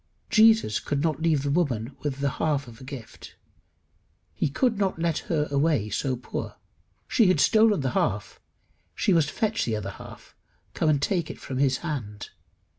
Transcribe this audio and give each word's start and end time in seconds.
Jesus 0.31 0.79
could 0.79 1.03
not 1.03 1.21
leave 1.21 1.43
the 1.43 1.51
woman 1.51 1.95
with 1.99 2.21
the 2.21 2.29
half 2.41 2.67
of 2.67 2.81
a 2.81 2.83
gift. 2.83 3.35
He 4.33 4.49
could 4.49 4.79
not 4.79 4.97
let 4.97 5.19
her 5.29 5.47
away 5.51 5.91
so 5.91 6.15
poor. 6.15 6.55
She 7.07 7.27
had 7.27 7.39
stolen 7.39 7.81
the 7.81 7.91
half: 7.91 8.39
she 8.95 9.13
must 9.13 9.29
fetch 9.29 9.63
the 9.63 9.75
other 9.75 9.91
half 9.91 10.35
come 10.73 10.89
and 10.89 10.99
take 10.99 11.29
it 11.29 11.39
from 11.39 11.59
his 11.59 11.77
hand. 11.85 12.31